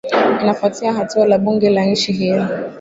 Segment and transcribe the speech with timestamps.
[0.41, 2.47] inafuatia hatua la bunge la nchi hiyo